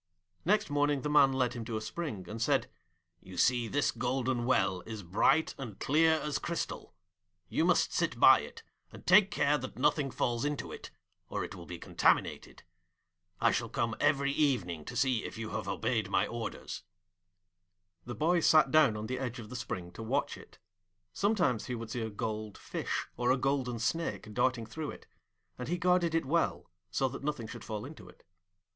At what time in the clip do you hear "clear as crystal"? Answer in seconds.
5.79-6.95